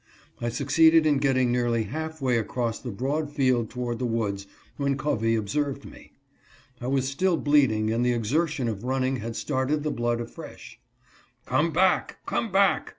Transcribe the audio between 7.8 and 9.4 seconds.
and the exertion of running had